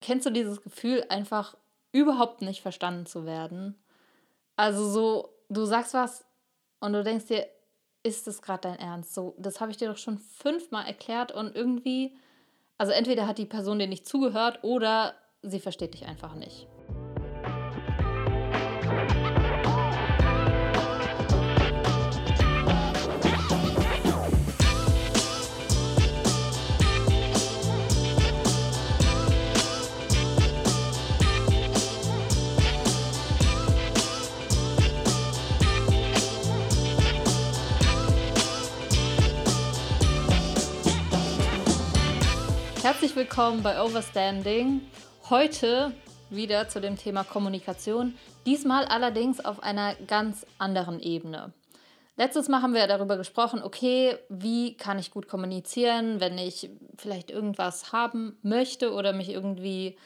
Kennst 0.00 0.26
du 0.26 0.30
dieses 0.30 0.62
Gefühl, 0.62 1.04
einfach 1.08 1.56
überhaupt 1.92 2.42
nicht 2.42 2.62
verstanden 2.62 3.06
zu 3.06 3.26
werden? 3.26 3.76
Also 4.56 4.88
so, 4.88 5.34
du 5.48 5.64
sagst 5.64 5.94
was 5.94 6.24
und 6.80 6.92
du 6.92 7.02
denkst 7.02 7.26
dir, 7.26 7.46
ist 8.02 8.26
das 8.26 8.40
gerade 8.40 8.68
dein 8.68 8.78
Ernst? 8.78 9.14
So, 9.14 9.34
das 9.38 9.60
habe 9.60 9.70
ich 9.70 9.76
dir 9.76 9.88
doch 9.88 9.98
schon 9.98 10.18
fünfmal 10.18 10.86
erklärt 10.86 11.32
und 11.32 11.54
irgendwie, 11.54 12.16
also 12.78 12.92
entweder 12.92 13.26
hat 13.26 13.38
die 13.38 13.46
Person 13.46 13.78
dir 13.78 13.88
nicht 13.88 14.06
zugehört 14.06 14.60
oder 14.62 15.14
sie 15.42 15.60
versteht 15.60 15.94
dich 15.94 16.06
einfach 16.06 16.34
nicht. 16.34 16.66
Herzlich 43.00 43.16
willkommen 43.16 43.62
bei 43.62 43.82
Overstanding. 43.82 44.82
Heute 45.30 45.94
wieder 46.28 46.68
zu 46.68 46.82
dem 46.82 46.98
Thema 46.98 47.24
Kommunikation, 47.24 48.14
diesmal 48.44 48.84
allerdings 48.84 49.42
auf 49.42 49.62
einer 49.62 49.94
ganz 50.06 50.44
anderen 50.58 51.00
Ebene. 51.00 51.54
Letztes 52.18 52.50
Mal 52.50 52.60
haben 52.60 52.74
wir 52.74 52.86
darüber 52.86 53.16
gesprochen, 53.16 53.62
okay, 53.62 54.18
wie 54.28 54.76
kann 54.76 54.98
ich 54.98 55.12
gut 55.12 55.28
kommunizieren, 55.28 56.20
wenn 56.20 56.36
ich 56.36 56.68
vielleicht 56.98 57.30
irgendwas 57.30 57.90
haben 57.90 58.36
möchte 58.42 58.92
oder 58.92 59.14
mich 59.14 59.30
irgendwie 59.30 59.96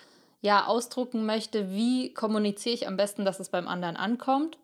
ja 0.41 0.67
ausdrucken 0.67 1.27
möchte, 1.27 1.73
wie 1.73 2.15
kommuniziere 2.15 2.77
ich 2.77 2.87
am 2.87 2.97
besten, 2.97 3.25
dass 3.25 3.41
es 3.41 3.48
beim 3.48 3.67
anderen 3.67 3.97
ankommt. 3.97 4.56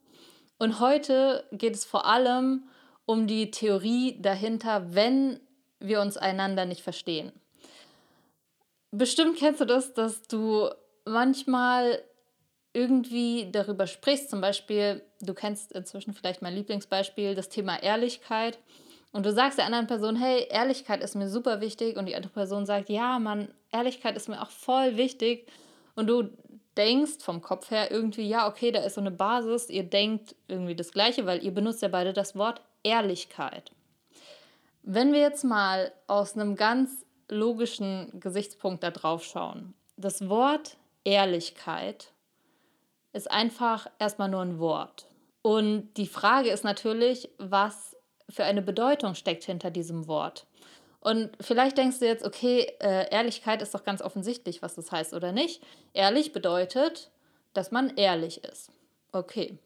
Und 0.57 0.79
heute 0.79 1.43
geht 1.51 1.75
es 1.75 1.85
vor 1.85 2.07
allem 2.07 2.63
um 3.07 3.27
die 3.27 3.51
Theorie 3.51 4.23
dahinter, 4.23 4.95
wenn 4.95 5.41
wir 5.81 6.01
uns 6.01 6.17
einander 6.17 6.65
nicht 6.65 6.83
verstehen. 6.83 7.33
Bestimmt 8.93 9.39
kennst 9.39 9.61
du 9.61 9.65
das, 9.67 9.95
dass 9.95 10.23
du 10.23 10.69
manchmal 11.05 12.03
irgendwie 12.73 13.51
darüber 13.51 13.87
sprichst. 13.87 14.31
Zum 14.31 14.41
Beispiel, 14.41 15.03
du 15.21 15.35
kennst 15.35 15.73
inzwischen 15.73 16.15
vielleicht 16.15 16.43
mein 16.43 16.55
Lieblingsbeispiel, 16.55 17.35
das 17.35 17.49
Thema 17.49 17.83
Ehrlichkeit. 17.83 18.59
Und 19.13 19.27
du 19.27 19.33
sagst 19.33 19.59
der 19.59 19.67
anderen 19.67 19.89
Person, 19.89 20.15
hey, 20.15 20.47
Ehrlichkeit 20.51 21.03
ist 21.03 21.17
mir 21.17 21.29
super 21.29 21.61
wichtig. 21.61 21.97
Und 21.97 22.07
die 22.07 22.15
andere 22.15 22.33
Person 22.33 22.67
sagt, 22.67 22.89
ja, 22.89 23.19
Mann, 23.19 23.49
Ehrlichkeit 23.73 24.17
ist 24.17 24.29
mir 24.29 24.41
auch 24.41 24.51
voll 24.51 24.97
wichtig. 24.97 25.49
Und 25.97 26.07
du 26.07 26.31
denkst 26.77 27.23
vom 27.25 27.43
Kopf 27.43 27.71
her 27.71 27.91
irgendwie, 27.91 28.29
ja, 28.29 28.49
okay, 28.49 28.71
da 28.71 28.81
ist 28.81 28.95
so 28.95 29.01
eine 29.01 29.11
Basis. 29.11 29.69
Ihr 29.69 29.83
denkt 29.83 30.37
irgendwie 30.47 30.77
das 30.77 30.93
Gleiche, 30.93 31.27
weil 31.27 31.43
ihr 31.43 31.53
benutzt 31.53 31.83
ja 31.83 31.89
beide 31.89 32.13
das 32.13 32.37
Wort 32.37 32.61
Ehrlichkeit. 32.85 33.73
Wenn 34.83 35.13
wir 35.13 35.21
jetzt 35.21 35.45
mal 35.45 35.93
aus 36.07 36.37
einem 36.37 36.55
ganz 36.55 37.05
logischen 37.31 38.21
Gesichtspunkt 38.21 38.83
da 38.83 38.91
drauf 38.91 39.25
schauen. 39.25 39.75
Das 39.97 40.29
Wort 40.29 40.77
Ehrlichkeit 41.05 42.13
ist 43.13 43.31
einfach 43.31 43.87
erstmal 43.99 44.29
nur 44.29 44.43
ein 44.43 44.59
Wort. 44.59 45.07
Und 45.43 45.95
die 45.95 46.07
Frage 46.07 46.51
ist 46.51 46.65
natürlich, 46.65 47.31
was 47.39 47.97
für 48.29 48.45
eine 48.45 48.63
Bedeutung 48.63 49.15
steckt 49.15 49.45
hinter 49.45 49.71
diesem 49.71 50.07
Wort. 50.07 50.47
Und 51.01 51.31
vielleicht 51.41 51.79
denkst 51.79 51.99
du 51.99 52.07
jetzt, 52.07 52.25
okay, 52.25 52.73
äh, 52.81 53.11
Ehrlichkeit 53.11 53.63
ist 53.63 53.75
doch 53.75 53.85
ganz 53.85 54.03
offensichtlich, 54.03 54.61
was 54.61 54.75
das 54.75 54.93
heißt 54.93 55.15
oder 55.15 55.33
nicht. 55.33 55.63
Ehrlich 55.95 56.33
bedeutet, 56.33 57.11
dass 57.55 57.71
man 57.71 57.97
ehrlich 57.97 58.45
ist. 58.45 58.71
Okay. 59.13 59.59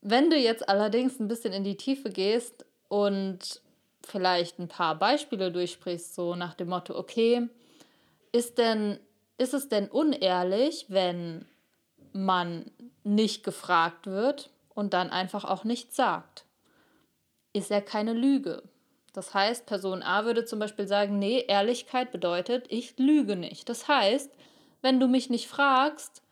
Wenn 0.00 0.30
du 0.30 0.36
jetzt 0.36 0.68
allerdings 0.68 1.20
ein 1.20 1.28
bisschen 1.28 1.52
in 1.52 1.62
die 1.62 1.76
Tiefe 1.76 2.10
gehst 2.10 2.64
und 2.88 3.60
vielleicht 4.06 4.58
ein 4.58 4.68
paar 4.68 4.96
Beispiele 4.96 5.50
durchsprichst, 5.52 6.14
so 6.14 6.34
nach 6.34 6.54
dem 6.54 6.68
Motto, 6.68 6.96
okay, 6.96 7.48
ist 8.32 8.58
denn, 8.58 8.98
ist 9.38 9.54
es 9.54 9.68
denn 9.68 9.88
unehrlich, 9.88 10.86
wenn 10.88 11.46
man 12.12 12.70
nicht 13.04 13.44
gefragt 13.44 14.06
wird 14.06 14.50
und 14.68 14.94
dann 14.94 15.10
einfach 15.10 15.44
auch 15.44 15.64
nichts 15.64 15.96
sagt? 15.96 16.44
Ist 17.52 17.70
ja 17.70 17.80
keine 17.80 18.12
Lüge. 18.12 18.62
Das 19.12 19.34
heißt, 19.34 19.66
Person 19.66 20.02
A 20.02 20.24
würde 20.24 20.44
zum 20.46 20.58
Beispiel 20.58 20.86
sagen, 20.86 21.18
nee, 21.18 21.44
Ehrlichkeit 21.46 22.12
bedeutet, 22.12 22.66
ich 22.70 22.98
lüge 22.98 23.36
nicht. 23.36 23.68
Das 23.68 23.88
heißt, 23.88 24.32
wenn 24.80 25.00
du 25.00 25.06
mich 25.06 25.28
nicht 25.28 25.48
fragst, 25.48 26.22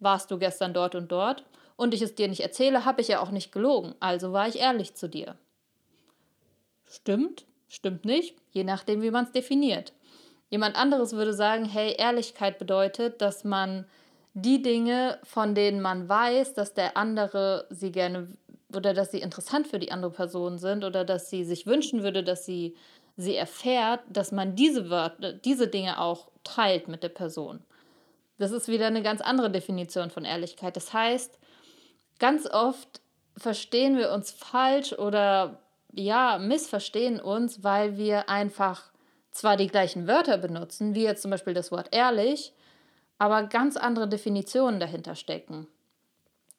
warst 0.00 0.30
du 0.30 0.38
gestern 0.38 0.74
dort 0.74 0.94
und 0.94 1.12
dort 1.12 1.44
und 1.76 1.94
ich 1.94 2.02
es 2.02 2.16
dir 2.16 2.28
nicht 2.28 2.40
erzähle, 2.40 2.84
habe 2.84 3.00
ich 3.00 3.08
ja 3.08 3.20
auch 3.20 3.30
nicht 3.30 3.52
gelogen. 3.52 3.94
Also 4.00 4.32
war 4.32 4.48
ich 4.48 4.58
ehrlich 4.58 4.94
zu 4.94 5.08
dir. 5.08 5.38
Stimmt, 6.88 7.46
stimmt 7.68 8.04
nicht, 8.04 8.36
je 8.50 8.64
nachdem, 8.64 9.02
wie 9.02 9.10
man 9.10 9.24
es 9.24 9.32
definiert. 9.32 9.92
Jemand 10.50 10.76
anderes 10.76 11.12
würde 11.12 11.34
sagen, 11.34 11.66
hey, 11.66 11.94
Ehrlichkeit 11.98 12.58
bedeutet, 12.58 13.20
dass 13.20 13.44
man 13.44 13.86
die 14.34 14.62
Dinge, 14.62 15.18
von 15.24 15.54
denen 15.54 15.80
man 15.80 16.08
weiß, 16.08 16.54
dass 16.54 16.74
der 16.74 16.96
andere 16.96 17.66
sie 17.70 17.92
gerne 17.92 18.28
oder 18.74 18.94
dass 18.94 19.10
sie 19.10 19.20
interessant 19.20 19.66
für 19.66 19.78
die 19.78 19.92
andere 19.92 20.10
Person 20.10 20.58
sind 20.58 20.84
oder 20.84 21.04
dass 21.04 21.30
sie 21.30 21.44
sich 21.44 21.66
wünschen 21.66 22.02
würde, 22.02 22.22
dass 22.22 22.44
sie 22.44 22.76
sie 23.16 23.34
erfährt, 23.34 24.00
dass 24.08 24.30
man 24.30 24.54
diese 24.54 24.90
Wörter, 24.90 25.32
diese 25.32 25.66
Dinge 25.66 26.00
auch 26.00 26.28
teilt 26.44 26.86
mit 26.86 27.02
der 27.02 27.08
Person. 27.08 27.60
Das 28.38 28.52
ist 28.52 28.68
wieder 28.68 28.86
eine 28.86 29.02
ganz 29.02 29.20
andere 29.20 29.50
Definition 29.50 30.10
von 30.10 30.24
Ehrlichkeit. 30.24 30.76
Das 30.76 30.92
heißt, 30.92 31.38
ganz 32.20 32.48
oft 32.48 33.00
verstehen 33.36 33.98
wir 33.98 34.12
uns 34.12 34.30
falsch 34.30 34.92
oder 34.92 35.58
ja, 35.92 36.38
missverstehen 36.38 37.20
uns, 37.20 37.64
weil 37.64 37.96
wir 37.96 38.28
einfach 38.28 38.90
zwar 39.30 39.56
die 39.56 39.68
gleichen 39.68 40.06
Wörter 40.06 40.38
benutzen, 40.38 40.94
wie 40.94 41.04
jetzt 41.04 41.22
zum 41.22 41.30
Beispiel 41.30 41.54
das 41.54 41.70
Wort 41.70 41.88
ehrlich, 41.92 42.52
aber 43.18 43.44
ganz 43.44 43.76
andere 43.76 44.08
Definitionen 44.08 44.80
dahinter 44.80 45.14
stecken. 45.14 45.66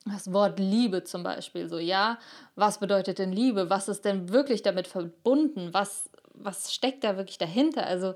Das 0.05 0.31
Wort 0.31 0.59
Liebe 0.59 1.03
zum 1.03 1.23
Beispiel, 1.23 1.67
so 1.67 1.77
ja, 1.77 2.17
was 2.55 2.79
bedeutet 2.79 3.19
denn 3.19 3.31
Liebe? 3.31 3.69
Was 3.69 3.89
ist 3.89 4.05
denn 4.05 4.29
wirklich 4.29 4.61
damit 4.61 4.87
verbunden? 4.87 5.73
Was, 5.73 6.09
was 6.33 6.73
steckt 6.73 7.03
da 7.03 7.17
wirklich 7.17 7.37
dahinter? 7.37 7.85
Also 7.85 8.15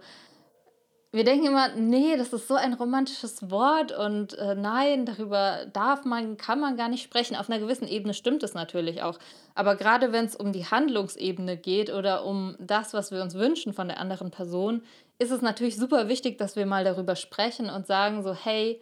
wir 1.14 1.24
denken 1.24 1.46
immer, 1.46 1.70
nee, 1.76 2.18
das 2.18 2.34
ist 2.34 2.48
so 2.48 2.56
ein 2.56 2.74
romantisches 2.74 3.52
Wort 3.52 3.92
und 3.92 4.34
äh, 4.34 4.56
nein, 4.56 5.06
darüber 5.06 5.68
darf 5.72 6.06
man, 6.06 6.38
kann 6.38 6.60
man 6.60 6.76
gar 6.76 6.90
nicht 6.90 7.04
sprechen. 7.04 7.36
Auf 7.36 7.52
einer 7.52 7.60
gewissen 7.60 7.88
Ebene 7.88 8.16
stimmt 8.16 8.42
es 8.42 8.56
natürlich 8.56 9.04
auch. 9.04 9.20
Aber 9.54 9.76
gerade 9.76 10.12
wenn 10.12 10.26
es 10.26 10.36
um 10.36 10.52
die 10.52 10.66
Handlungsebene 10.66 11.56
geht 11.56 11.94
oder 11.94 12.26
um 12.26 12.56
das, 12.60 12.96
was 12.96 13.12
wir 13.12 13.22
uns 13.22 13.36
wünschen 13.36 13.74
von 13.74 13.90
der 13.90 14.00
anderen 14.00 14.32
Person, 14.32 14.82
ist 15.20 15.30
es 15.30 15.44
natürlich 15.44 15.78
super 15.78 16.10
wichtig, 16.10 16.40
dass 16.40 16.56
wir 16.56 16.66
mal 16.66 16.84
darüber 16.84 17.16
sprechen 17.16 17.70
und 17.70 17.86
sagen 17.86 18.24
so, 18.24 18.34
hey, 18.34 18.82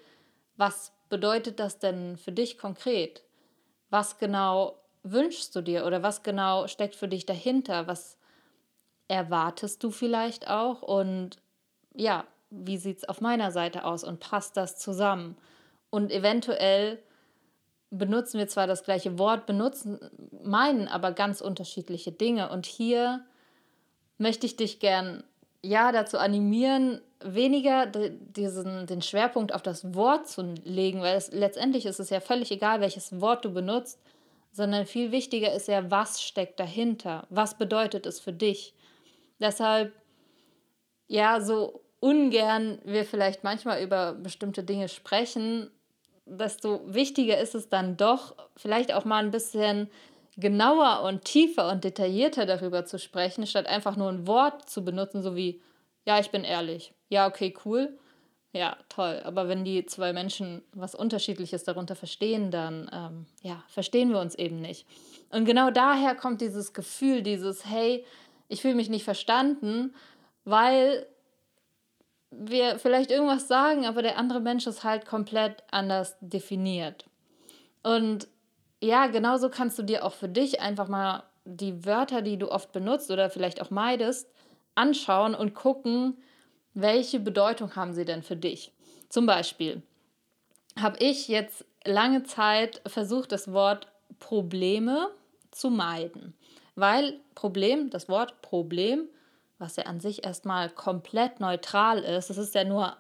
was 0.56 0.94
bedeutet 1.10 1.60
das 1.60 1.80
denn 1.80 2.16
für 2.16 2.32
dich 2.32 2.58
konkret? 2.58 3.24
Was 3.90 4.20
genau 4.20 4.78
wünschst 5.04 5.54
du 5.54 5.60
dir 5.60 5.86
oder 5.86 6.02
was 6.02 6.24
genau 6.24 6.68
steckt 6.68 6.96
für 6.96 7.10
dich 7.10 7.26
dahinter? 7.26 7.88
Was 7.88 8.18
erwartest 9.10 9.84
du 9.84 9.92
vielleicht 9.92 10.50
auch 10.50 10.82
und 10.82 11.42
ja, 11.96 12.26
wie 12.50 12.78
sieht 12.78 12.98
es 13.00 13.10
auf 13.10 13.22
meiner 13.22 13.52
Seite 13.52 13.86
aus 13.86 14.04
und 14.04 14.20
passt 14.20 14.58
das 14.58 14.78
zusammen? 14.78 15.38
Und 15.90 16.12
eventuell 16.12 17.00
benutzen 17.90 18.40
wir 18.40 18.48
zwar 18.48 18.68
das 18.68 18.84
gleiche 18.84 19.20
Wort, 19.20 19.46
benutzen, 19.46 20.00
meinen 20.44 20.88
aber 20.88 21.12
ganz 21.12 21.42
unterschiedliche 21.42 22.12
Dinge. 22.12 22.50
Und 22.50 22.66
hier 22.66 23.26
möchte 24.18 24.46
ich 24.46 24.56
dich 24.56 24.80
gern 24.80 25.24
ja 25.62 25.92
dazu 25.92 26.18
animieren, 26.18 27.02
weniger 27.24 27.86
diesen, 27.86 28.88
den 28.88 29.02
Schwerpunkt 29.02 29.54
auf 29.54 29.62
das 29.62 29.94
Wort 29.94 30.28
zu 30.28 30.56
legen, 30.64 31.02
weil 31.02 31.18
es, 31.18 31.32
letztendlich 31.32 31.86
ist 31.86 32.00
es 32.00 32.10
ja 32.10 32.20
völlig 32.20 32.52
egal, 32.52 32.82
welches 32.82 33.22
Wort 33.22 33.46
du 33.46 33.52
benutzt, 33.52 34.00
sondern 34.52 34.86
viel 34.86 35.12
wichtiger 35.12 35.54
ist 35.54 35.68
ja, 35.68 35.92
was 35.92 36.22
steckt 36.22 36.60
dahinter, 36.60 37.28
was 37.30 37.58
bedeutet 37.58 38.06
es 38.06 38.20
für 38.20 38.34
dich. 38.34 38.74
Deshalb 39.40 39.94
ja, 41.12 41.42
so 41.42 41.82
ungern 42.00 42.80
wir 42.86 43.04
vielleicht 43.04 43.44
manchmal 43.44 43.84
über 43.84 44.14
bestimmte 44.14 44.64
Dinge 44.64 44.88
sprechen, 44.88 45.70
desto 46.26 46.82
wichtiger 46.86 47.38
ist 47.38 47.54
es 47.54 47.68
dann 47.68 47.98
doch, 47.98 48.34
vielleicht 48.56 48.94
auch 48.94 49.04
mal 49.04 49.22
ein 49.22 49.32
bisschen 49.32 49.90
genauer 50.38 51.02
und 51.04 51.26
tiefer 51.26 51.70
und 51.70 51.84
detaillierter 51.84 52.46
darüber 52.46 52.86
zu 52.86 52.98
sprechen, 52.98 53.46
statt 53.46 53.68
einfach 53.68 53.98
nur 53.98 54.08
ein 54.08 54.26
Wort 54.26 54.70
zu 54.70 54.86
benutzen, 54.86 55.22
so 55.22 55.36
wie, 55.36 55.62
ja, 56.06 56.18
ich 56.18 56.32
bin 56.32 56.46
ehrlich. 56.46 56.94
Ja, 57.10 57.28
okay, 57.28 57.54
cool. 57.66 57.98
Ja, 58.54 58.78
toll. 58.88 59.22
Aber 59.26 59.50
wenn 59.50 59.66
die 59.66 59.86
zwei 59.86 60.14
Menschen 60.14 60.62
was 60.72 60.96
Unterschiedliches 60.96 61.66
darunter 61.66 61.96
verstehen, 61.96 62.52
dann 62.52 62.90
ähm, 62.94 63.26
ja, 63.42 63.62
verstehen 63.68 64.12
wir 64.12 64.22
uns 64.22 64.36
eben 64.36 64.62
nicht. 64.62 64.88
Und 65.30 65.44
genau 65.44 65.72
daher 65.72 66.16
kommt 66.16 66.40
dieses 66.40 66.72
Gefühl, 66.72 67.22
dieses, 67.22 67.66
hey, 67.66 68.06
ich 68.48 68.62
fühle 68.62 68.76
mich 68.76 68.90
nicht 68.90 69.04
verstanden 69.04 69.94
weil 70.46 71.06
wir 72.32 72.80
vielleicht 72.80 73.12
irgendwas 73.12 73.48
sagen, 73.48 73.86
aber 73.86 74.02
der 74.02 74.18
andere 74.18 74.40
Mensch 74.40 74.66
ist 74.66 74.84
halt 74.84 75.06
komplett 75.06 75.64
anders 75.70 76.16
definiert. 76.22 77.06
Und 77.84 78.28
ja, 78.82 79.08
genauso 79.08 79.50
kannst 79.50 79.78
du 79.78 79.84
dir 79.84 80.06
auch 80.06 80.14
für 80.14 80.30
dich 80.30 80.62
einfach 80.62 80.88
mal 80.88 81.24
die 81.46 81.86
Wörter, 81.86 82.22
die 82.22 82.38
du 82.38 82.50
oft 82.52 82.72
benutzt 82.72 83.12
oder 83.12 83.30
vielleicht 83.30 83.62
auch 83.62 83.70
meidest, 83.70 84.30
anschauen 84.76 85.36
und 85.36 85.54
gucken, 85.54 86.18
welche 86.74 87.20
Bedeutung 87.20 87.76
haben 87.76 87.94
sie 87.94 88.06
denn 88.06 88.24
für 88.24 88.36
dich. 88.36 88.72
Zum 89.10 89.26
Beispiel 89.26 89.82
habe 90.80 90.98
ich 91.00 91.28
jetzt 91.28 91.66
lange 91.84 92.24
Zeit 92.24 92.82
versucht, 92.86 93.32
das 93.32 93.52
Wort 93.52 93.88
Probleme 94.20 95.10
zu 95.52 95.70
meiden, 95.70 96.34
weil 96.76 97.20
Problem, 97.36 97.90
das 97.90 98.08
Wort 98.08 98.42
Problem, 98.42 99.10
was 99.62 99.76
ja 99.76 99.84
an 99.84 100.00
sich 100.00 100.26
erstmal 100.26 100.70
komplett 100.70 101.40
neutral 101.40 102.00
ist, 102.00 102.30
es 102.30 102.38
ist 102.38 102.56
ja 102.56 102.64
nur, 102.64 102.98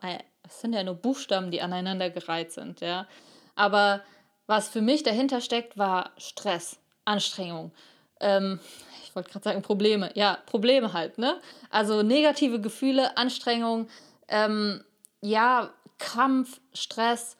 es 0.47 0.61
sind 0.61 0.73
ja 0.73 0.83
nur 0.83 0.95
Buchstaben, 0.95 1.51
die 1.51 1.61
aneinandergereiht 1.61 2.51
sind, 2.51 2.81
ja. 2.81 3.07
Aber 3.55 4.01
was 4.47 4.69
für 4.69 4.81
mich 4.81 5.03
dahinter 5.03 5.41
steckt, 5.41 5.77
war 5.77 6.11
Stress, 6.17 6.79
Anstrengung. 7.05 7.71
Ähm, 8.19 8.59
ich 9.03 9.15
wollte 9.15 9.29
gerade 9.29 9.43
sagen 9.43 9.61
Probleme. 9.61 10.11
Ja, 10.15 10.37
Probleme 10.45 10.93
halt, 10.93 11.17
ne? 11.17 11.39
Also 11.69 12.03
negative 12.03 12.61
Gefühle, 12.61 13.17
Anstrengung, 13.17 13.89
ähm, 14.27 14.83
ja, 15.21 15.71
Kampf, 15.97 16.61
Stress, 16.73 17.37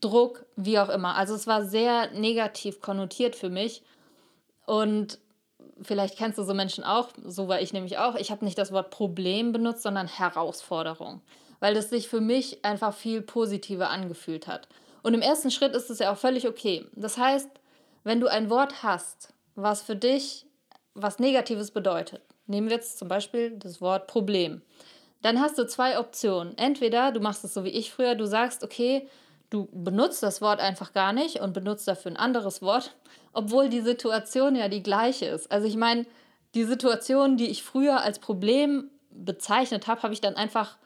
Druck, 0.00 0.46
wie 0.56 0.78
auch 0.78 0.88
immer. 0.88 1.16
Also 1.16 1.34
es 1.34 1.46
war 1.46 1.64
sehr 1.64 2.10
negativ 2.12 2.80
konnotiert 2.80 3.34
für 3.34 3.50
mich. 3.50 3.82
Und 4.64 5.18
vielleicht 5.82 6.16
kennst 6.16 6.38
du 6.38 6.42
so 6.42 6.54
Menschen 6.54 6.84
auch, 6.84 7.08
so 7.24 7.48
war 7.48 7.60
ich 7.60 7.72
nämlich 7.72 7.98
auch. 7.98 8.14
Ich 8.14 8.30
habe 8.30 8.44
nicht 8.44 8.58
das 8.58 8.72
Wort 8.72 8.90
Problem 8.90 9.52
benutzt, 9.52 9.82
sondern 9.82 10.06
Herausforderung, 10.06 11.20
weil 11.60 11.74
das 11.74 11.90
sich 11.90 12.08
für 12.08 12.20
mich 12.20 12.64
einfach 12.64 12.94
viel 12.94 13.22
positiver 13.22 13.90
angefühlt 13.90 14.46
hat. 14.46 14.68
Und 15.02 15.14
im 15.14 15.22
ersten 15.22 15.50
Schritt 15.50 15.74
ist 15.74 15.90
es 15.90 16.00
ja 16.00 16.12
auch 16.12 16.18
völlig 16.18 16.46
okay. 16.46 16.86
Das 16.92 17.18
heißt, 17.18 17.48
wenn 18.04 18.20
du 18.20 18.26
ein 18.26 18.50
Wort 18.50 18.82
hast, 18.82 19.32
was 19.54 19.82
für 19.82 19.96
dich 19.96 20.46
was 20.94 21.18
Negatives 21.18 21.70
bedeutet, 21.70 22.22
nehmen 22.46 22.68
wir 22.68 22.76
jetzt 22.76 22.98
zum 22.98 23.08
Beispiel 23.08 23.52
das 23.52 23.80
Wort 23.80 24.06
Problem, 24.06 24.62
dann 25.22 25.40
hast 25.40 25.58
du 25.58 25.66
zwei 25.66 25.98
Optionen. 25.98 26.56
Entweder 26.58 27.12
du 27.12 27.20
machst 27.20 27.44
es 27.44 27.54
so 27.54 27.64
wie 27.64 27.70
ich 27.70 27.92
früher, 27.92 28.14
du 28.14 28.26
sagst, 28.26 28.64
okay, 28.64 29.08
du 29.50 29.68
benutzt 29.72 30.22
das 30.22 30.40
Wort 30.40 30.60
einfach 30.60 30.92
gar 30.92 31.12
nicht 31.12 31.40
und 31.40 31.54
benutzt 31.54 31.88
dafür 31.88 32.12
ein 32.12 32.16
anderes 32.16 32.62
Wort, 32.62 32.96
obwohl 33.32 33.68
die 33.68 33.80
Situation 33.80 34.54
ja 34.54 34.68
die 34.68 34.82
gleiche 34.82 35.26
ist. 35.26 35.50
Also 35.50 35.66
ich 35.66 35.76
meine, 35.76 36.06
die 36.54 36.64
Situation, 36.64 37.36
die 37.36 37.48
ich 37.48 37.62
früher 37.62 38.00
als 38.00 38.18
Problem 38.18 38.90
bezeichnet 39.10 39.86
habe, 39.86 40.02
habe 40.02 40.12
ich 40.12 40.20
dann 40.20 40.36
einfach 40.36 40.76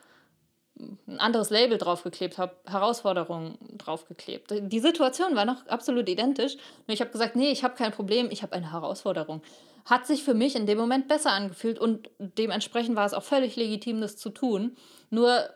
ein 1.06 1.20
anderes 1.20 1.50
Label 1.50 1.78
draufgeklebt 1.78 2.38
habe, 2.38 2.56
Herausforderungen 2.66 3.58
draufgeklebt. 3.78 4.52
Die 4.72 4.80
Situation 4.80 5.36
war 5.36 5.44
noch 5.44 5.66
absolut 5.66 6.08
identisch. 6.08 6.56
Nur 6.86 6.94
ich 6.94 7.00
habe 7.00 7.10
gesagt, 7.10 7.36
nee, 7.36 7.50
ich 7.50 7.62
habe 7.62 7.74
kein 7.74 7.92
Problem, 7.92 8.28
ich 8.30 8.42
habe 8.42 8.54
eine 8.54 8.72
Herausforderung. 8.72 9.42
Hat 9.84 10.06
sich 10.06 10.22
für 10.22 10.34
mich 10.34 10.56
in 10.56 10.66
dem 10.66 10.78
Moment 10.78 11.08
besser 11.08 11.32
angefühlt 11.32 11.78
und 11.78 12.10
dementsprechend 12.18 12.96
war 12.96 13.06
es 13.06 13.14
auch 13.14 13.22
völlig 13.22 13.56
legitim, 13.56 14.00
das 14.00 14.16
zu 14.16 14.30
tun. 14.30 14.76
Nur 15.10 15.50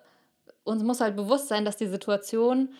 uns 0.64 0.82
muss 0.82 1.00
halt 1.00 1.16
bewusst 1.16 1.48
sein, 1.48 1.64
dass 1.64 1.76
die 1.76 1.86
Situation, 1.86 2.74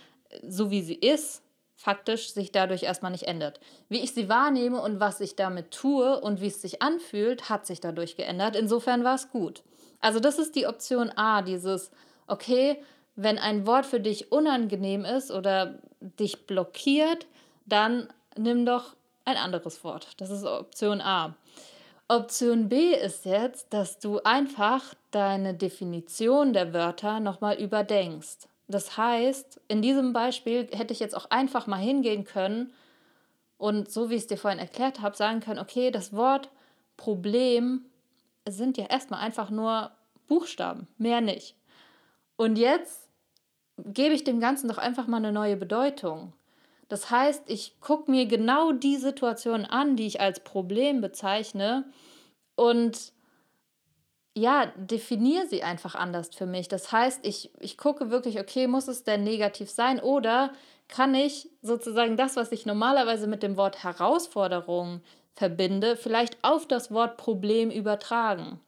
so 0.47 0.71
wie 0.71 0.83
sie 0.83 0.95
ist, 0.95 1.43
faktisch 1.77 2.33
sich 2.33 2.53
dadurch 2.53 2.83
erstmal 2.83 3.13
nicht 3.13 3.25
ändert. 3.25 3.61
Wie 3.89 4.01
ich 4.01 4.13
sie 4.13 4.29
wahrnehme 4.29 4.81
und 4.81 4.99
was 4.99 5.21
ich 5.21 5.37
damit 5.37 5.71
tue 5.71 6.21
und 6.21 6.41
wie 6.41 6.47
es 6.47 6.63
sich 6.63 6.83
anfühlt, 6.83 7.49
hat 7.49 7.67
sich 7.67 7.81
dadurch 7.81 8.17
geändert. 8.17 8.57
Insofern 8.57 9.05
war 9.05 9.15
es 9.15 9.31
gut. 9.31 9.63
Also 10.01 10.21
das 10.21 10.39
ist 10.39 10.57
die 10.57 10.67
Option 10.67 11.11
A, 11.11 11.43
dieses 11.43 11.91
okay, 12.27 12.83
wenn 13.15 13.39
ein 13.39 13.67
Wort 13.67 13.87
für 13.87 14.01
dich 14.01 14.31
unangenehm 14.31 15.05
ist 15.05 15.31
oder 15.31 15.79
dich 16.01 16.47
blockiert, 16.47 17.27
dann 17.65 18.09
nimm 18.37 18.67
doch 18.67 18.95
ein 19.25 19.37
anderes 19.37 19.83
Wort. 19.85 20.09
Das 20.19 20.31
ist 20.31 20.45
Option 20.45 21.01
A. 21.01 21.35
Option 22.09 22.69
B 22.69 22.95
ist 22.95 23.25
jetzt, 23.25 23.73
dass 23.73 23.99
du 23.99 24.21
einfach 24.21 24.95
deine 25.11 25.55
Definition 25.55 26.53
der 26.53 26.73
Wörter 26.73 27.19
nochmal 27.19 27.57
überdenkst. 27.57 28.47
Das 28.69 28.97
heißt, 28.97 29.61
in 29.69 29.81
diesem 29.83 30.13
Beispiel 30.13 30.69
hätte 30.73 30.93
ich 30.93 31.01
jetzt 31.01 31.17
auch 31.17 31.31
einfach 31.31 31.67
mal 31.67 31.77
hingehen 31.77 32.25
können 32.25 32.73
und 33.59 33.91
so 33.91 34.11
wie 34.11 34.15
ich 34.15 34.23
es 34.23 34.27
dir 34.27 34.39
vorhin 34.39 34.59
erklärt 34.59 35.01
habe, 35.01 35.17
sagen 35.17 35.41
können, 35.41 35.61
okay, 35.61 35.91
das 35.91 36.13
Wort 36.13 36.51
Problem 36.97 37.85
sind 38.49 38.77
ja 38.77 38.87
erstmal 38.87 39.21
einfach 39.21 39.51
nur 39.51 39.91
Buchstaben, 40.27 40.89
mehr 40.99 41.21
nicht. 41.21 41.57
Und 42.37 42.57
jetzt 42.57 43.09
gebe 43.79 44.15
ich 44.15 44.25
dem 44.25 44.41
Ganzen 44.41 44.69
doch 44.69 44.79
einfach 44.79 45.07
mal 45.07 45.19
eine 45.19 45.33
neue 45.33 45.57
Bedeutung. 45.57 46.33
Das 46.89 47.11
heißt, 47.11 47.45
ich 47.47 47.81
gucke 47.81 48.11
mir 48.11 48.27
genau 48.27 48.73
die 48.73 48.97
Situation 48.97 49.65
an, 49.65 49.97
die 49.97 50.07
ich 50.07 50.21
als 50.21 50.41
Problem 50.41 51.01
bezeichne 51.01 51.85
und 52.55 53.13
ja, 54.37 54.67
definiere 54.77 55.47
sie 55.47 55.63
einfach 55.63 55.95
anders 55.95 56.29
für 56.35 56.45
mich. 56.45 56.69
Das 56.69 56.93
heißt, 56.93 57.27
ich, 57.27 57.51
ich 57.59 57.79
gucke 57.79 58.11
wirklich, 58.11 58.39
okay, 58.39 58.67
muss 58.67 58.87
es 58.87 59.03
denn 59.03 59.25
negativ 59.25 59.71
sein 59.71 59.99
oder 59.99 60.53
kann 60.89 61.15
ich 61.15 61.49
sozusagen 61.63 62.19
das, 62.19 62.37
was 62.37 62.53
ich 62.53 62.67
normalerweise 62.67 63.27
mit 63.27 63.43
dem 63.43 63.57
Wort 63.57 63.83
Herausforderung 63.83 65.01
verbinde, 65.35 65.97
vielleicht 65.97 66.37
auf 66.43 66.69
das 66.69 66.91
Wort 66.91 67.17
Problem 67.17 67.71
übertragen. 67.71 68.61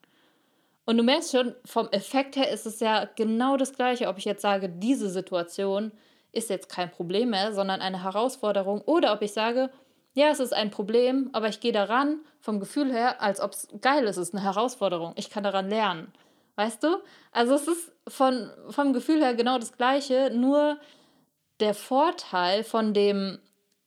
Und 0.87 0.97
du 0.97 1.03
merkst 1.03 1.33
schon, 1.33 1.55
vom 1.67 1.89
Effekt 1.91 2.37
her 2.37 2.51
ist 2.51 2.65
es 2.65 2.81
ja 2.81 3.07
genau 3.17 3.59
das 3.59 3.75
Gleiche, 3.75 4.09
ob 4.09 4.17
ich 4.17 4.25
jetzt 4.25 4.41
sage, 4.41 4.71
diese 4.71 5.11
Situation 5.11 5.93
ist 6.33 6.49
jetzt 6.49 6.71
kein 6.71 6.91
Problem 6.91 7.31
mehr, 7.31 7.53
sondern 7.53 7.83
eine 7.83 8.05
Herausforderung, 8.05 8.81
oder 8.81 9.13
ob 9.13 9.21
ich 9.21 9.35
sage, 9.35 9.71
ja, 10.15 10.31
es 10.31 10.41
ist 10.41 10.53
ein 10.53 10.71
Problem, 10.71 11.31
aber 11.33 11.49
ich 11.49 11.61
gehe 11.61 11.73
daran 11.73 12.21
vom 12.41 12.61
Gefühl 12.61 12.93
her, 12.93 13.23
als 13.23 13.41
ob 13.41 13.53
es 13.53 13.69
geil 13.81 14.05
ist, 14.05 14.17
es 14.17 14.29
ist 14.29 14.35
eine 14.35 14.43
Herausforderung. 14.43 15.13
Ich 15.17 15.31
kann 15.31 15.45
daran 15.45 15.69
lernen. 15.69 16.13
Weißt 16.57 16.83
du? 16.83 16.99
Also 17.31 17.55
es 17.55 17.69
ist 17.69 17.93
von, 18.09 18.51
vom 18.71 18.93
Gefühl 18.93 19.23
her 19.23 19.35
genau 19.35 19.59
das 19.59 19.77
Gleiche, 19.77 20.31
nur 20.35 20.79
der 21.61 21.75
Vorteil 21.75 22.65
von 22.65 22.95
dem 22.95 23.39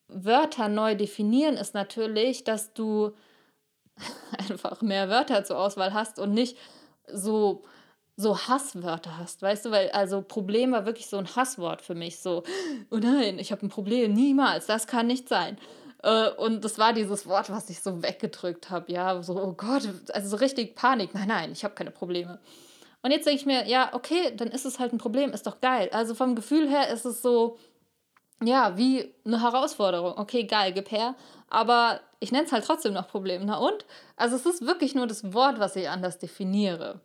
Wörter 0.07 0.67
neu 0.67 0.95
definieren 0.95 1.55
ist 1.55 1.73
natürlich, 1.73 2.43
dass 2.43 2.73
du 2.73 3.11
einfach 4.37 4.81
mehr 4.81 5.09
Wörter 5.09 5.43
zur 5.43 5.59
Auswahl 5.59 5.93
hast 5.93 6.19
und 6.19 6.33
nicht 6.33 6.57
so 7.07 7.63
so 8.17 8.37
Hasswörter 8.37 9.17
hast, 9.17 9.41
weißt 9.41 9.65
du, 9.65 9.71
weil 9.71 9.89
also 9.91 10.21
Problem 10.21 10.73
war 10.73 10.85
wirklich 10.85 11.07
so 11.07 11.17
ein 11.17 11.35
Hasswort 11.35 11.81
für 11.81 11.95
mich, 11.95 12.19
so 12.19 12.43
oh 12.91 12.97
nein, 12.97 13.39
ich 13.39 13.51
habe 13.51 13.65
ein 13.65 13.69
Problem, 13.69 14.13
niemals, 14.13 14.67
das 14.67 14.85
kann 14.85 15.07
nicht 15.07 15.27
sein. 15.27 15.57
Äh, 16.03 16.29
und 16.31 16.63
das 16.63 16.77
war 16.77 16.93
dieses 16.93 17.27
Wort, 17.27 17.49
was 17.49 17.69
ich 17.69 17.81
so 17.81 18.01
weggedrückt 18.01 18.69
habe, 18.69 18.91
ja, 18.91 19.21
so 19.21 19.35
oh 19.35 19.53
Gott, 19.53 19.87
also 20.13 20.29
so 20.29 20.37
richtig 20.37 20.75
Panik. 20.75 21.13
Nein, 21.13 21.27
nein, 21.27 21.51
ich 21.51 21.63
habe 21.63 21.75
keine 21.75 21.91
Probleme. 21.91 22.39
Und 23.03 23.11
jetzt 23.11 23.25
denke 23.25 23.39
ich 23.39 23.45
mir, 23.45 23.67
ja, 23.67 23.89
okay, 23.93 24.33
dann 24.35 24.49
ist 24.49 24.65
es 24.65 24.79
halt 24.79 24.93
ein 24.93 24.99
Problem, 24.99 25.31
ist 25.31 25.47
doch 25.47 25.59
geil. 25.59 25.89
Also 25.91 26.13
vom 26.13 26.35
Gefühl 26.35 26.69
her 26.69 26.89
ist 26.89 27.05
es 27.05 27.21
so, 27.21 27.57
ja, 28.43 28.77
wie 28.77 29.13
eine 29.25 29.41
Herausforderung. 29.41 30.17
Okay, 30.17 30.43
geil, 30.43 30.71
gib 30.73 30.91
her. 30.91 31.15
Aber 31.49 31.99
ich 32.19 32.31
nenne 32.31 32.45
es 32.45 32.51
halt 32.51 32.65
trotzdem 32.65 32.93
noch 32.93 33.07
Problem. 33.07 33.45
Na 33.45 33.57
und? 33.57 33.85
Also 34.15 34.35
es 34.35 34.45
ist 34.45 34.65
wirklich 34.65 34.95
nur 34.95 35.07
das 35.07 35.33
Wort, 35.33 35.59
was 35.59 35.75
ich 35.75 35.89
anders 35.89 36.19
definiere. 36.19 37.01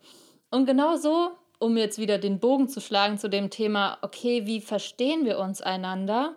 Und 0.50 0.66
genauso, 0.66 1.30
um 1.58 1.76
jetzt 1.76 1.98
wieder 1.98 2.18
den 2.18 2.40
Bogen 2.40 2.68
zu 2.68 2.80
schlagen 2.80 3.18
zu 3.18 3.28
dem 3.28 3.50
Thema, 3.50 3.98
okay, 4.02 4.46
wie 4.46 4.60
verstehen 4.60 5.24
wir 5.24 5.38
uns 5.38 5.62
einander, 5.62 6.34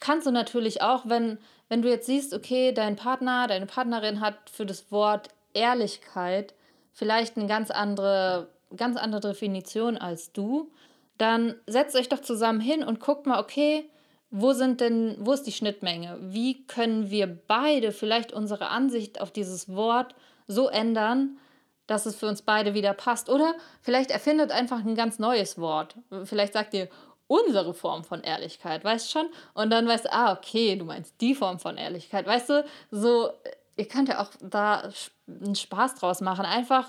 kannst 0.00 0.26
du 0.26 0.30
natürlich 0.30 0.82
auch, 0.82 1.06
wenn, 1.06 1.38
wenn 1.68 1.82
du 1.82 1.88
jetzt 1.88 2.06
siehst, 2.06 2.34
okay, 2.34 2.72
dein 2.72 2.96
Partner, 2.96 3.46
deine 3.46 3.66
Partnerin 3.66 4.20
hat 4.20 4.50
für 4.50 4.66
das 4.66 4.90
Wort 4.90 5.28
Ehrlichkeit 5.52 6.54
vielleicht 6.92 7.36
eine 7.36 7.46
ganz 7.46 7.70
andere, 7.70 8.48
ganz 8.76 8.96
andere 8.96 9.20
Definition 9.20 9.96
als 9.96 10.32
du, 10.32 10.70
dann 11.18 11.54
setzt 11.66 11.96
euch 11.96 12.08
doch 12.08 12.20
zusammen 12.20 12.60
hin 12.60 12.82
und 12.82 13.00
guckt 13.00 13.26
mal, 13.26 13.40
okay, 13.40 13.88
wo 14.30 14.52
sind 14.52 14.80
denn, 14.80 15.16
wo 15.20 15.32
ist 15.32 15.44
die 15.44 15.52
Schnittmenge? 15.52 16.18
Wie 16.20 16.66
können 16.66 17.10
wir 17.10 17.26
beide 17.26 17.92
vielleicht 17.92 18.32
unsere 18.32 18.68
Ansicht 18.68 19.20
auf 19.20 19.30
dieses 19.30 19.74
Wort 19.74 20.14
so 20.46 20.68
ändern, 20.68 21.38
dass 21.86 22.04
es 22.04 22.16
für 22.16 22.28
uns 22.28 22.42
beide 22.42 22.74
wieder 22.74 22.92
passt? 22.92 23.30
Oder 23.30 23.54
vielleicht 23.80 24.10
erfindet 24.10 24.52
einfach 24.52 24.84
ein 24.84 24.94
ganz 24.94 25.18
neues 25.18 25.58
Wort. 25.58 25.96
Vielleicht 26.24 26.52
sagt 26.52 26.74
ihr 26.74 26.88
unsere 27.28 27.74
Form 27.74 28.02
von 28.02 28.22
Ehrlichkeit, 28.22 28.82
weißt 28.82 29.06
du 29.06 29.20
schon? 29.20 29.28
Und 29.54 29.70
dann 29.70 29.86
weißt 29.86 30.06
du, 30.06 30.12
ah, 30.12 30.32
okay, 30.32 30.74
du 30.76 30.84
meinst 30.84 31.14
die 31.20 31.34
Form 31.34 31.60
von 31.60 31.76
Ehrlichkeit. 31.76 32.26
Weißt 32.26 32.48
du, 32.48 32.64
so, 32.90 33.30
ihr 33.76 33.86
könnt 33.86 34.08
ja 34.08 34.20
auch 34.20 34.30
da 34.40 34.90
einen 35.28 35.54
Spaß 35.54 35.94
draus 35.94 36.20
machen. 36.20 36.44
Einfach 36.44 36.88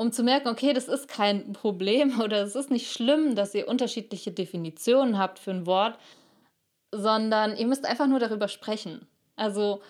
um 0.00 0.12
zu 0.12 0.22
merken, 0.22 0.48
okay, 0.48 0.72
das 0.72 0.88
ist 0.88 1.08
kein 1.08 1.52
Problem 1.52 2.20
oder 2.24 2.42
es 2.42 2.54
ist 2.54 2.70
nicht 2.70 2.90
schlimm, 2.90 3.34
dass 3.34 3.54
ihr 3.54 3.68
unterschiedliche 3.68 4.32
Definitionen 4.32 5.18
habt 5.18 5.38
für 5.38 5.50
ein 5.50 5.66
Wort, 5.66 5.98
sondern 6.90 7.54
ihr 7.56 7.66
müsst 7.66 7.84
einfach 7.84 8.06
nur 8.06 8.18
darüber 8.18 8.48
sprechen. 8.48 9.06
Also 9.36 9.82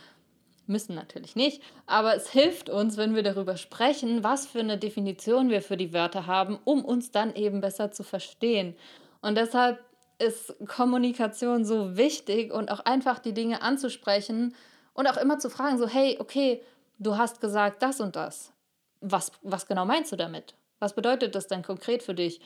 müssen 0.67 0.97
natürlich 0.97 1.37
nicht, 1.37 1.63
aber 1.87 2.17
es 2.17 2.31
hilft 2.31 2.71
uns, 2.71 2.97
wenn 2.97 3.15
wir 3.15 3.23
darüber 3.23 3.57
sprechen, 3.57 4.25
was 4.25 4.47
für 4.47 4.61
eine 4.61 4.79
Definition 4.79 5.49
wir 5.49 5.63
für 5.63 5.77
die 5.77 5.93
Wörter 5.93 6.27
haben, 6.27 6.59
um 6.65 6.85
uns 6.85 7.13
dann 7.13 7.35
eben 7.35 7.61
besser 7.61 7.93
zu 7.93 8.03
verstehen. 8.03 8.77
Und 9.23 9.37
deshalb 9.37 9.79
ist 10.19 10.55
Kommunikation 10.67 11.65
so 11.65 11.97
wichtig 11.97 12.53
und 12.53 12.71
auch 12.71 12.81
einfach 12.81 13.19
die 13.19 13.33
Dinge 13.33 13.63
anzusprechen 13.63 14.55
und 14.93 15.07
auch 15.07 15.17
immer 15.17 15.39
zu 15.39 15.51
fragen, 15.51 15.79
so, 15.79 15.89
hey, 15.89 16.17
okay, 16.21 16.63
du 16.99 17.17
hast 17.17 17.41
gesagt 17.41 17.83
das 17.83 18.01
und 18.01 18.17
das. 18.17 18.53
Was, 19.01 19.33
was 19.43 19.67
genau 19.67 19.87
meinst 19.87 20.13
du 20.13 20.17
damit? 20.17 20.55
Was 20.79 20.95
bedeutet 20.95 21.35
das 21.35 21.47
denn 21.47 21.63
konkret 21.63 22.03
für 22.03 22.15
dich? 22.15 22.41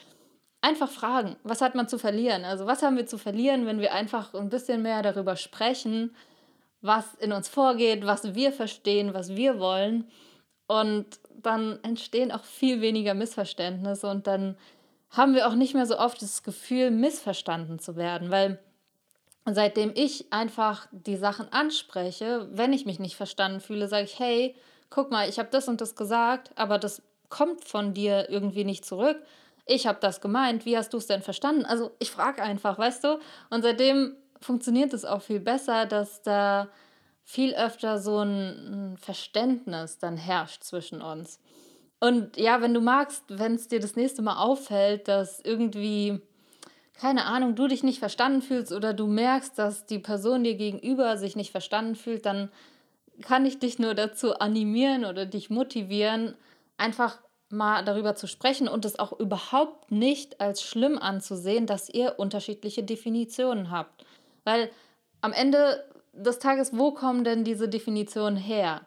Einfach 0.60 0.88
fragen, 0.88 1.36
was 1.42 1.60
hat 1.60 1.74
man 1.74 1.88
zu 1.88 1.98
verlieren? 1.98 2.44
Also 2.44 2.66
was 2.66 2.82
haben 2.82 2.96
wir 2.96 3.06
zu 3.06 3.18
verlieren, 3.18 3.66
wenn 3.66 3.80
wir 3.80 3.92
einfach 3.92 4.34
ein 4.34 4.48
bisschen 4.48 4.82
mehr 4.82 5.02
darüber 5.02 5.36
sprechen, 5.36 6.14
was 6.80 7.14
in 7.14 7.32
uns 7.32 7.48
vorgeht, 7.48 8.06
was 8.06 8.34
wir 8.34 8.52
verstehen, 8.52 9.14
was 9.14 9.36
wir 9.36 9.58
wollen. 9.58 10.08
Und 10.66 11.06
dann 11.34 11.78
entstehen 11.82 12.32
auch 12.32 12.44
viel 12.44 12.80
weniger 12.80 13.14
Missverständnisse 13.14 14.08
und 14.08 14.26
dann 14.26 14.56
haben 15.16 15.34
wir 15.34 15.48
auch 15.48 15.54
nicht 15.54 15.74
mehr 15.74 15.86
so 15.86 15.98
oft 15.98 16.20
das 16.22 16.42
Gefühl, 16.42 16.90
missverstanden 16.90 17.78
zu 17.78 17.96
werden, 17.96 18.30
weil 18.30 18.58
seitdem 19.46 19.92
ich 19.94 20.32
einfach 20.32 20.86
die 20.90 21.16
Sachen 21.16 21.52
anspreche, 21.52 22.48
wenn 22.50 22.72
ich 22.72 22.86
mich 22.86 22.98
nicht 22.98 23.16
verstanden 23.16 23.60
fühle, 23.60 23.88
sage 23.88 24.04
ich, 24.04 24.18
hey, 24.18 24.54
guck 24.90 25.10
mal, 25.10 25.28
ich 25.28 25.38
habe 25.38 25.48
das 25.50 25.68
und 25.68 25.80
das 25.80 25.96
gesagt, 25.96 26.50
aber 26.56 26.78
das 26.78 27.02
kommt 27.28 27.64
von 27.64 27.94
dir 27.94 28.28
irgendwie 28.30 28.64
nicht 28.64 28.84
zurück. 28.84 29.20
Ich 29.66 29.86
habe 29.86 29.98
das 30.00 30.20
gemeint, 30.20 30.66
wie 30.66 30.76
hast 30.76 30.92
du 30.92 30.98
es 30.98 31.06
denn 31.06 31.22
verstanden? 31.22 31.64
Also 31.64 31.90
ich 31.98 32.10
frage 32.10 32.42
einfach, 32.42 32.78
weißt 32.78 33.04
du? 33.04 33.18
Und 33.50 33.62
seitdem 33.62 34.16
funktioniert 34.40 34.92
es 34.92 35.04
auch 35.04 35.22
viel 35.22 35.40
besser, 35.40 35.86
dass 35.86 36.22
da 36.22 36.68
viel 37.24 37.54
öfter 37.54 37.98
so 37.98 38.20
ein 38.20 38.96
Verständnis 39.00 39.98
dann 39.98 40.16
herrscht 40.16 40.62
zwischen 40.62 41.00
uns. 41.00 41.40
Und 42.00 42.36
ja, 42.36 42.60
wenn 42.60 42.74
du 42.74 42.80
magst, 42.80 43.24
wenn 43.28 43.54
es 43.54 43.68
dir 43.68 43.80
das 43.80 43.96
nächste 43.96 44.22
Mal 44.22 44.36
auffällt, 44.36 45.08
dass 45.08 45.40
irgendwie, 45.40 46.20
keine 46.94 47.24
Ahnung, 47.24 47.54
du 47.54 47.66
dich 47.66 47.82
nicht 47.82 47.98
verstanden 47.98 48.42
fühlst 48.42 48.72
oder 48.72 48.92
du 48.92 49.06
merkst, 49.06 49.58
dass 49.58 49.86
die 49.86 49.98
Person 49.98 50.44
dir 50.44 50.54
gegenüber 50.54 51.16
sich 51.16 51.36
nicht 51.36 51.50
verstanden 51.50 51.96
fühlt, 51.96 52.26
dann 52.26 52.50
kann 53.22 53.46
ich 53.46 53.58
dich 53.58 53.78
nur 53.78 53.94
dazu 53.94 54.38
animieren 54.38 55.04
oder 55.04 55.24
dich 55.24 55.50
motivieren, 55.50 56.34
einfach 56.76 57.18
mal 57.48 57.84
darüber 57.84 58.14
zu 58.14 58.26
sprechen 58.26 58.68
und 58.68 58.84
es 58.84 58.98
auch 58.98 59.18
überhaupt 59.18 59.92
nicht 59.92 60.40
als 60.40 60.62
schlimm 60.62 60.98
anzusehen, 60.98 61.66
dass 61.66 61.88
ihr 61.88 62.18
unterschiedliche 62.18 62.82
Definitionen 62.82 63.70
habt. 63.70 64.04
Weil 64.42 64.70
am 65.20 65.32
Ende 65.32 65.84
des 66.12 66.38
Tages, 66.38 66.76
wo 66.76 66.92
kommen 66.92 67.24
denn 67.24 67.44
diese 67.44 67.68
Definitionen 67.68 68.36
her? 68.36 68.82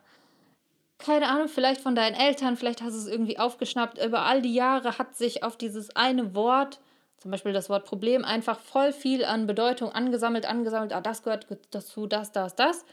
Keine 1.00 1.30
Ahnung, 1.30 1.48
vielleicht 1.48 1.82
von 1.82 1.96
deinen 1.96 2.16
Eltern, 2.16 2.58
vielleicht 2.58 2.82
hast 2.82 2.94
du 2.94 3.00
es 3.00 3.08
irgendwie 3.08 3.38
aufgeschnappt. 3.38 4.04
Über 4.04 4.24
all 4.24 4.42
die 4.42 4.54
Jahre 4.54 4.98
hat 4.98 5.16
sich 5.16 5.44
auf 5.44 5.56
dieses 5.56 5.96
eine 5.96 6.34
Wort, 6.34 6.80
zum 7.18 7.32
Beispiel 7.32 7.54
das 7.54 7.70
Wort 7.70 7.86
Problem, 7.86 8.26
einfach 8.26 8.60
voll 8.60 8.92
viel 8.92 9.24
an 9.24 9.46
Bedeutung 9.46 9.92
angesammelt, 9.92 10.48
angesammelt. 10.48 10.94
Ah, 10.94 11.02
das 11.02 11.24
gehört 11.24 11.48
dazu, 11.72 12.08
das, 12.08 12.32
das, 12.32 12.56
das. 12.56 12.84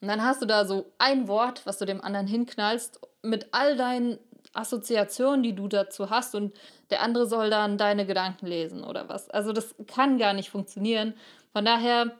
Und 0.00 0.08
dann 0.08 0.22
hast 0.22 0.42
du 0.42 0.46
da 0.46 0.64
so 0.64 0.92
ein 0.98 1.28
Wort, 1.28 1.64
was 1.64 1.78
du 1.78 1.86
dem 1.86 2.02
anderen 2.02 2.26
hinknallst, 2.26 3.00
mit 3.22 3.48
all 3.52 3.76
deinen 3.76 4.18
Assoziationen, 4.52 5.42
die 5.42 5.54
du 5.54 5.68
dazu 5.68 6.10
hast 6.10 6.34
und 6.34 6.54
der 6.90 7.02
andere 7.02 7.26
soll 7.26 7.50
dann 7.50 7.78
deine 7.78 8.04
Gedanken 8.04 8.46
lesen 8.46 8.84
oder 8.84 9.08
was. 9.08 9.30
Also 9.30 9.52
das 9.52 9.74
kann 9.86 10.18
gar 10.18 10.32
nicht 10.32 10.50
funktionieren. 10.50 11.14
Von 11.52 11.64
daher, 11.64 12.12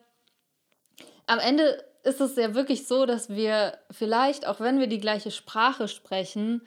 am 1.26 1.38
Ende 1.38 1.84
ist 2.04 2.20
es 2.20 2.36
ja 2.36 2.54
wirklich 2.54 2.86
so, 2.86 3.06
dass 3.06 3.30
wir 3.30 3.78
vielleicht, 3.90 4.46
auch 4.46 4.60
wenn 4.60 4.78
wir 4.78 4.86
die 4.86 5.00
gleiche 5.00 5.30
Sprache 5.30 5.88
sprechen, 5.88 6.62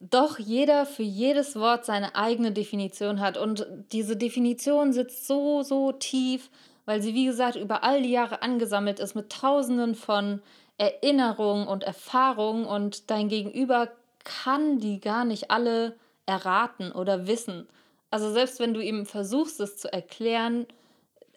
doch 0.00 0.38
jeder 0.38 0.84
für 0.84 1.02
jedes 1.02 1.56
Wort 1.56 1.84
seine 1.86 2.14
eigene 2.16 2.52
Definition 2.52 3.20
hat. 3.20 3.38
Und 3.38 3.66
diese 3.92 4.16
Definition 4.16 4.92
sitzt 4.92 5.26
so, 5.26 5.62
so 5.62 5.92
tief, 5.92 6.50
weil 6.84 7.00
sie, 7.00 7.14
wie 7.14 7.26
gesagt, 7.26 7.56
über 7.56 7.82
all 7.82 8.02
die 8.02 8.10
Jahre 8.10 8.42
angesammelt 8.42 9.00
ist 9.00 9.14
mit 9.14 9.30
tausenden 9.30 9.94
von 9.94 10.42
Erinnerungen 10.78 11.66
und 11.66 11.84
Erfahrungen 11.84 12.66
und 12.66 13.10
dein 13.10 13.28
Gegenüber 13.28 13.88
kann 14.24 14.78
die 14.78 15.00
gar 15.00 15.24
nicht 15.24 15.50
alle 15.50 15.96
erraten 16.26 16.92
oder 16.92 17.26
wissen. 17.26 17.66
Also 18.10 18.32
selbst 18.32 18.60
wenn 18.60 18.74
du 18.74 18.80
ihm 18.80 19.06
versuchst, 19.06 19.60
es 19.60 19.78
zu 19.78 19.92
erklären, 19.92 20.66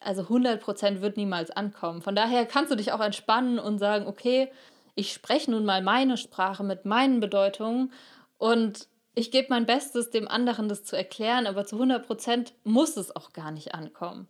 also 0.02 0.24
100% 0.24 1.02
wird 1.02 1.18
niemals 1.18 1.52
ankommen. 1.52 2.02
Von 2.02 2.16
daher 2.16 2.46
kannst 2.46 2.72
du 2.72 2.76
dich 2.76 2.92
auch 2.92 3.02
entspannen 3.02 3.60
und 3.60 3.80
sagen, 3.80 4.08
okay, 4.08 4.52
ich 4.96 5.14
spreche 5.14 5.52
nun 5.52 5.66
mal 5.66 5.82
meine 5.82 6.18
Sprache 6.18 6.64
mit 6.64 6.86
meinen 6.86 7.20
Bedeutungen 7.20 7.92
und 8.38 8.88
ich 9.16 9.32
gebe 9.32 9.48
mein 9.50 9.66
Bestes, 9.66 10.10
dem 10.10 10.28
anderen 10.28 10.70
das 10.70 10.84
zu 10.84 10.96
erklären, 10.96 11.48
aber 11.48 11.66
zu 11.66 11.76
100% 11.76 12.54
muss 12.64 12.96
es 12.98 13.16
auch 13.16 13.34
gar 13.34 13.52
nicht 13.52 13.74
ankommen. 13.74 14.28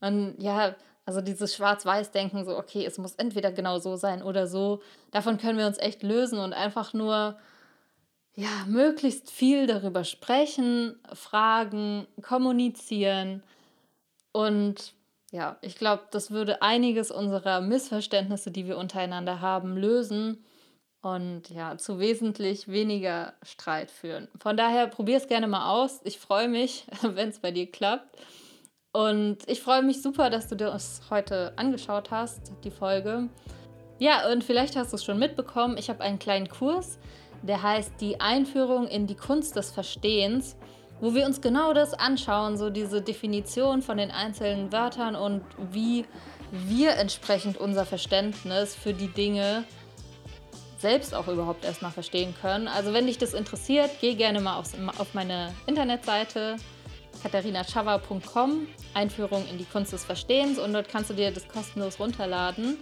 Und 0.00 0.34
ja, 0.38 0.74
also 1.06 1.20
dieses 1.22 1.54
Schwarz-Weiß-Denken, 1.54 2.44
so, 2.44 2.58
okay, 2.58 2.84
es 2.84 2.98
muss 2.98 3.14
entweder 3.14 3.52
genau 3.52 3.78
so 3.78 3.96
sein 3.96 4.22
oder 4.22 4.46
so, 4.46 4.82
davon 5.10 5.38
können 5.38 5.58
wir 5.58 5.66
uns 5.66 5.78
echt 5.78 6.02
lösen 6.02 6.38
und 6.38 6.52
einfach 6.52 6.92
nur 6.92 7.38
ja, 8.34 8.66
möglichst 8.66 9.30
viel 9.30 9.66
darüber 9.66 10.04
sprechen, 10.04 10.94
fragen, 11.12 12.06
kommunizieren. 12.22 13.42
Und 14.30 14.94
ja, 15.30 15.58
ich 15.60 15.76
glaube, 15.76 16.04
das 16.10 16.30
würde 16.30 16.62
einiges 16.62 17.10
unserer 17.10 17.60
Missverständnisse, 17.60 18.50
die 18.50 18.66
wir 18.66 18.78
untereinander 18.78 19.40
haben, 19.40 19.76
lösen 19.76 20.44
und 21.00 21.50
ja, 21.50 21.76
zu 21.78 21.98
wesentlich 21.98 22.68
weniger 22.68 23.34
Streit 23.42 23.90
führen. 23.90 24.28
Von 24.40 24.56
daher 24.56 24.86
probier 24.86 25.18
es 25.18 25.28
gerne 25.28 25.46
mal 25.46 25.70
aus. 25.70 26.00
Ich 26.04 26.18
freue 26.18 26.48
mich, 26.48 26.86
wenn 27.02 27.28
es 27.28 27.40
bei 27.40 27.50
dir 27.50 27.70
klappt. 27.70 28.18
Und 28.92 29.38
ich 29.46 29.60
freue 29.60 29.82
mich 29.82 30.02
super, 30.02 30.30
dass 30.30 30.48
du 30.48 30.56
dir 30.56 30.70
das 30.70 31.02
heute 31.10 31.52
angeschaut 31.56 32.10
hast, 32.10 32.52
die 32.64 32.70
Folge. 32.70 33.28
Ja, 33.98 34.30
und 34.32 34.42
vielleicht 34.42 34.76
hast 34.76 34.92
du 34.92 34.96
es 34.96 35.04
schon 35.04 35.18
mitbekommen, 35.18 35.76
ich 35.76 35.90
habe 35.90 36.02
einen 36.02 36.18
kleinen 36.18 36.48
Kurs 36.48 36.98
der 37.42 37.62
heißt 37.62 38.00
Die 38.00 38.20
Einführung 38.20 38.86
in 38.86 39.06
die 39.06 39.14
Kunst 39.14 39.56
des 39.56 39.70
Verstehens, 39.70 40.56
wo 41.00 41.14
wir 41.14 41.26
uns 41.26 41.40
genau 41.40 41.72
das 41.72 41.94
anschauen, 41.94 42.56
so 42.56 42.70
diese 42.70 43.02
Definition 43.02 43.82
von 43.82 43.98
den 43.98 44.10
einzelnen 44.10 44.72
Wörtern 44.72 45.14
und 45.16 45.42
wie 45.72 46.04
wir 46.50 46.92
entsprechend 46.96 47.56
unser 47.56 47.84
Verständnis 47.84 48.74
für 48.74 48.94
die 48.94 49.08
Dinge 49.08 49.64
selbst 50.78 51.14
auch 51.14 51.28
überhaupt 51.28 51.64
erstmal 51.64 51.90
verstehen 51.90 52.34
können. 52.40 52.68
Also 52.68 52.92
wenn 52.92 53.06
dich 53.06 53.18
das 53.18 53.34
interessiert, 53.34 53.90
geh 54.00 54.14
gerne 54.14 54.40
mal 54.40 54.58
auf, 54.58 54.72
auf 54.98 55.14
meine 55.14 55.52
Internetseite 55.66 56.56
katharinachava.com, 57.22 58.68
Einführung 58.94 59.44
in 59.50 59.58
die 59.58 59.64
Kunst 59.64 59.92
des 59.92 60.04
Verstehens 60.04 60.58
und 60.58 60.72
dort 60.72 60.88
kannst 60.88 61.10
du 61.10 61.14
dir 61.14 61.32
das 61.32 61.48
kostenlos 61.48 61.98
runterladen. 61.98 62.78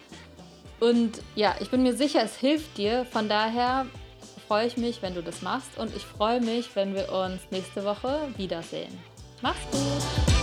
Und 0.78 1.22
ja, 1.34 1.54
ich 1.60 1.70
bin 1.70 1.82
mir 1.82 1.94
sicher, 1.94 2.22
es 2.22 2.36
hilft 2.36 2.76
dir. 2.76 3.06
Von 3.06 3.30
daher 3.30 3.86
freue 4.46 4.66
ich 4.66 4.76
mich, 4.76 5.02
wenn 5.02 5.14
du 5.14 5.22
das 5.22 5.42
machst 5.42 5.78
und 5.78 5.94
ich 5.94 6.02
freue 6.02 6.40
mich, 6.40 6.74
wenn 6.74 6.94
wir 6.94 7.12
uns 7.12 7.40
nächste 7.50 7.84
Woche 7.84 8.28
wiedersehen. 8.36 8.96
Mach's 9.42 9.60
gut! 9.70 10.35